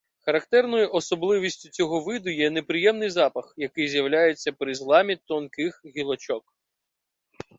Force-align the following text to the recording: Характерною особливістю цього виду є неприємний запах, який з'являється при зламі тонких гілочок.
Характерною 0.25 0.91
особливістю 0.91 1.69
цього 1.69 2.01
виду 2.03 2.29
є 2.29 2.49
неприємний 2.49 3.09
запах, 3.09 3.53
який 3.57 3.87
з'являється 3.87 4.51
при 4.51 4.75
зламі 4.75 5.15
тонких 5.15 5.81
гілочок. 5.95 6.55